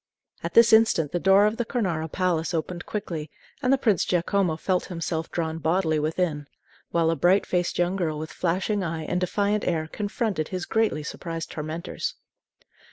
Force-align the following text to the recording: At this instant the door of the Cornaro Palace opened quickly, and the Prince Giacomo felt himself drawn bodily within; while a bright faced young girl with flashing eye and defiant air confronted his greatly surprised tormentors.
At 0.43 0.55
this 0.55 0.73
instant 0.73 1.11
the 1.11 1.19
door 1.19 1.45
of 1.45 1.57
the 1.57 1.63
Cornaro 1.63 2.11
Palace 2.11 2.55
opened 2.55 2.87
quickly, 2.87 3.29
and 3.61 3.71
the 3.71 3.77
Prince 3.77 4.03
Giacomo 4.03 4.55
felt 4.57 4.85
himself 4.85 5.29
drawn 5.31 5.59
bodily 5.59 5.99
within; 5.99 6.47
while 6.89 7.11
a 7.11 7.15
bright 7.15 7.45
faced 7.45 7.77
young 7.77 7.97
girl 7.97 8.17
with 8.17 8.33
flashing 8.33 8.83
eye 8.83 9.03
and 9.03 9.21
defiant 9.21 9.63
air 9.63 9.85
confronted 9.85 10.47
his 10.47 10.65
greatly 10.65 11.03
surprised 11.03 11.51
tormentors. 11.51 12.15